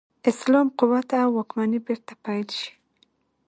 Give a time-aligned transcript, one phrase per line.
[0.31, 2.71] اسلام قوت او واکمني بیرته پیل شي.